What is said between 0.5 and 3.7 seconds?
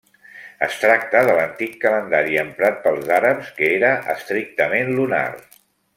Es tracta de l'antic calendari emprat pels àrabs, que